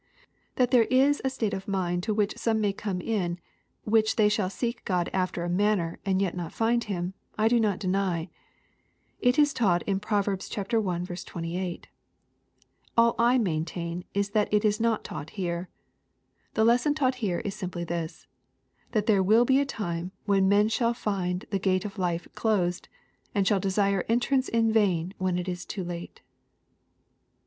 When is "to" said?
2.01-2.13